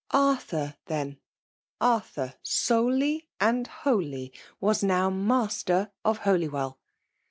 [0.09, 1.19] Arthur, then,
[1.79, 6.75] Arthur solely and wholly, was now master of HolywcU!